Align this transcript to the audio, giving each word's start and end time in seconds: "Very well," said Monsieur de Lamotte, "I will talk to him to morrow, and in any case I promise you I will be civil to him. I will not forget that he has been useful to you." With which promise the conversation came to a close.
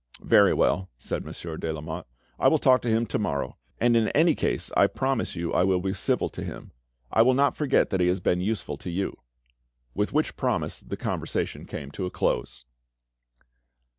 "Very 0.23 0.51
well," 0.51 0.89
said 0.97 1.23
Monsieur 1.23 1.57
de 1.57 1.71
Lamotte, 1.71 2.07
"I 2.39 2.47
will 2.47 2.57
talk 2.57 2.81
to 2.81 2.89
him 2.89 3.05
to 3.05 3.19
morrow, 3.19 3.57
and 3.79 3.95
in 3.95 4.07
any 4.09 4.33
case 4.33 4.71
I 4.75 4.87
promise 4.87 5.35
you 5.35 5.53
I 5.53 5.63
will 5.63 5.79
be 5.79 5.93
civil 5.93 6.27
to 6.29 6.43
him. 6.43 6.71
I 7.11 7.21
will 7.21 7.35
not 7.35 7.55
forget 7.55 7.91
that 7.91 7.99
he 8.01 8.07
has 8.07 8.19
been 8.19 8.41
useful 8.41 8.77
to 8.77 8.89
you." 8.89 9.15
With 9.93 10.11
which 10.11 10.35
promise 10.35 10.79
the 10.79 10.97
conversation 10.97 11.65
came 11.67 11.91
to 11.91 12.07
a 12.07 12.09
close. 12.09 12.65